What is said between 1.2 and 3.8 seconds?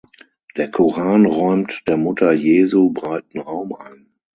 räumt der Mutter Jesu breiten Raum